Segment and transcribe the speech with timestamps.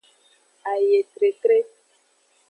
[0.71, 1.57] Ayetretre.